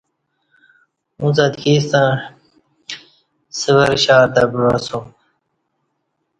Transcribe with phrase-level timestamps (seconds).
[1.19, 2.09] اُݩڅ اتکی ستݩع
[3.59, 5.05] سورہ شہر تہ بعا سُوم